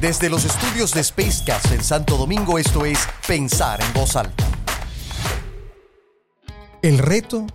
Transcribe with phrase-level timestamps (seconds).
[0.00, 4.46] Desde los estudios de Spacecast en Santo Domingo, esto es Pensar en Voz Alta.
[6.80, 7.46] El reto,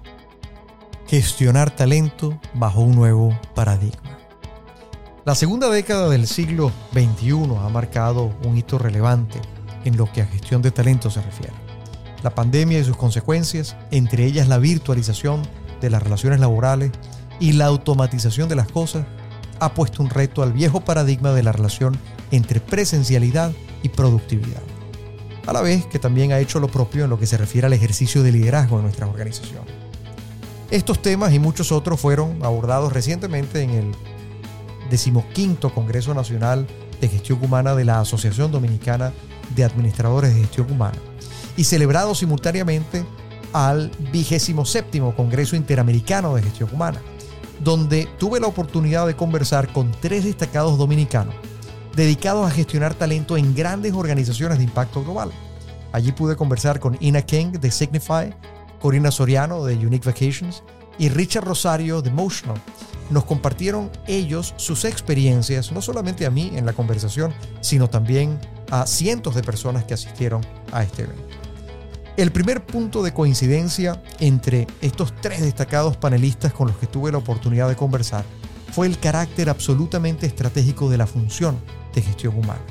[1.08, 4.20] gestionar talento bajo un nuevo paradigma.
[5.26, 9.42] La segunda década del siglo XXI ha marcado un hito relevante
[9.84, 11.54] en lo que a gestión de talento se refiere.
[12.22, 15.42] La pandemia y sus consecuencias, entre ellas la virtualización
[15.82, 16.92] de las relaciones laborales
[17.40, 19.04] y la automatización de las cosas,
[19.60, 21.98] ha puesto un reto al viejo paradigma de la relación
[22.32, 23.52] entre presencialidad
[23.84, 24.62] y productividad.
[25.48, 27.74] A la vez que también ha hecho lo propio en lo que se refiere al
[27.74, 29.64] ejercicio de liderazgo en nuestra organización.
[30.72, 33.92] Estos temas y muchos otros fueron abordados recientemente en el
[34.90, 36.66] decimoquinto Congreso Nacional
[37.00, 39.14] de Gestión Humana de la Asociación Dominicana
[39.56, 40.98] de Administradores de Gestión Humana
[41.56, 43.06] y celebrado simultáneamente
[43.54, 47.00] al vigésimo séptimo Congreso Interamericano de Gestión Humana
[47.60, 51.36] donde tuve la oportunidad de conversar con tres destacados dominicanos
[51.96, 55.32] dedicados a gestionar talento en grandes organizaciones de impacto global.
[55.92, 58.34] Allí pude conversar con Ina King de Signify,
[58.82, 60.64] Corina Soriano de Unique Vacations
[61.00, 62.62] y Richard Rosario de Motional.
[63.10, 68.40] Nos compartieron ellos sus experiencias, no solamente a mí en la conversación, sino también
[68.72, 71.24] a cientos de personas que asistieron a este evento.
[72.18, 77.18] El primer punto de coincidencia entre estos tres destacados panelistas con los que tuve la
[77.20, 78.26] oportunidad de conversar
[78.72, 81.58] fue el carácter absolutamente estratégico de la función
[81.96, 82.62] de gestión humana,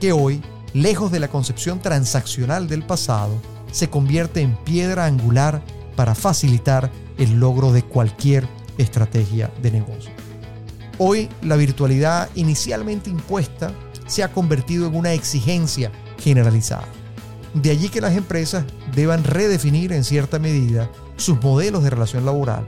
[0.00, 0.40] que hoy,
[0.72, 3.34] lejos de la concepción transaccional del pasado,
[3.70, 5.62] se convierte en piedra angular
[5.96, 10.10] para facilitar el logro de cualquier estrategia de negocio.
[10.98, 13.72] Hoy la virtualidad inicialmente impuesta
[14.06, 16.88] se ha convertido en una exigencia generalizada.
[17.54, 22.64] De allí que las empresas deban redefinir en cierta medida sus modelos de relación laboral,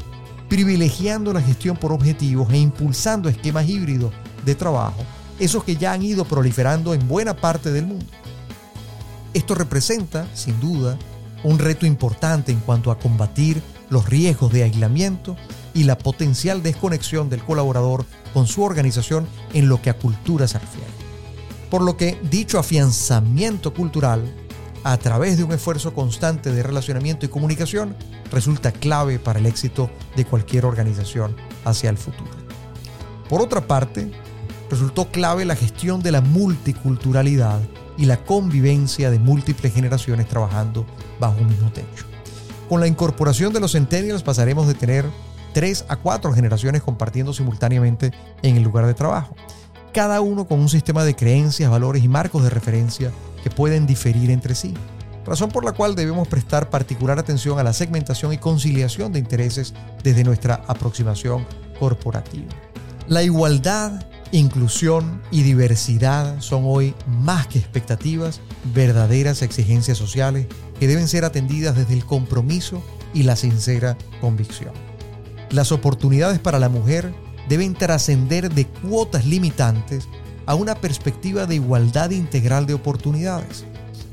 [0.49, 4.13] privilegiando la gestión por objetivos e impulsando esquemas híbridos
[4.45, 5.05] de trabajo,
[5.45, 8.07] esos que ya han ido proliferando en buena parte del mundo.
[9.35, 10.97] Esto representa, sin duda,
[11.43, 13.61] un reto importante en cuanto a combatir
[13.91, 15.37] los riesgos de aislamiento
[15.75, 20.61] y la potencial desconexión del colaborador con su organización en lo que a cultura se
[20.61, 20.87] refiere.
[21.71, 24.23] Por lo que dicho afianzamiento cultural
[24.85, 27.97] a través de un esfuerzo constante de relacionamiento y comunicación
[28.31, 32.31] resulta clave para el éxito de cualquier organización hacia el futuro.
[33.29, 34.11] Por otra parte,
[34.73, 37.61] resultó clave la gestión de la multiculturalidad
[37.99, 40.87] y la convivencia de múltiples generaciones trabajando
[41.21, 42.07] bajo un mismo techo.
[42.71, 45.05] Con la incorporación de los centennials pasaremos de tener
[45.53, 49.37] tres a cuatro generaciones compartiendo simultáneamente en el lugar de trabajo,
[49.93, 53.13] cada uno con un sistema de creencias, valores y marcos de referencia
[53.43, 54.73] que pueden diferir entre sí,
[55.27, 59.75] razón por la cual debemos prestar particular atención a la segmentación y conciliación de intereses
[60.03, 61.47] desde nuestra aproximación
[61.79, 62.49] corporativa.
[63.07, 68.41] La igualdad, inclusión y diversidad son hoy más que expectativas,
[68.75, 70.47] verdaderas exigencias sociales
[70.81, 72.83] que deben ser atendidas desde el compromiso
[73.15, 74.73] y la sincera convicción.
[75.51, 77.15] Las oportunidades para la mujer
[77.49, 80.09] deben trascender de cuotas limitantes
[80.47, 83.65] a una perspectiva de igualdad integral de oportunidades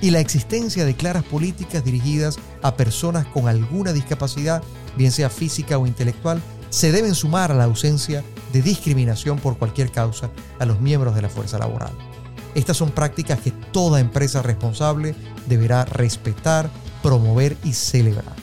[0.01, 4.62] y la existencia de claras políticas dirigidas a personas con alguna discapacidad,
[4.97, 8.24] bien sea física o intelectual, se deben sumar a la ausencia
[8.54, 10.30] de discriminación por cualquier causa
[10.60, 11.92] a los miembros de la fuerza laboral.
[12.56, 15.16] Estas son prácticas que toda empresa responsable
[15.48, 16.70] deberá respetar,
[17.04, 18.36] promover y celebrar.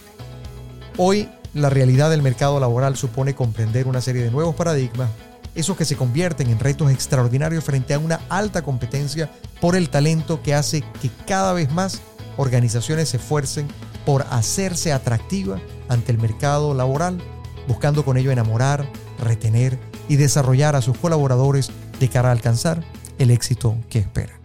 [0.96, 5.10] Hoy, la realidad del mercado laboral supone comprender una serie de nuevos paradigmas
[5.56, 9.30] esos que se convierten en retos extraordinarios frente a una alta competencia
[9.60, 12.02] por el talento que hace que cada vez más
[12.36, 13.66] organizaciones se esfuercen
[14.04, 17.18] por hacerse atractiva ante el mercado laboral,
[17.66, 18.86] buscando con ello enamorar,
[19.18, 19.78] retener
[20.08, 22.82] y desarrollar a sus colaboradores de cara a alcanzar
[23.18, 24.36] el éxito que esperan.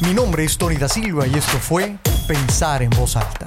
[0.00, 1.96] Mi nombre es Tony da Silva y esto fue
[2.26, 3.46] Pensar en voz alta.